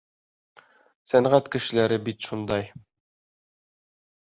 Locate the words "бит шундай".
2.09-2.67